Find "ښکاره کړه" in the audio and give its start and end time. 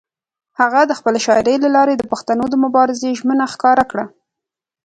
3.53-4.05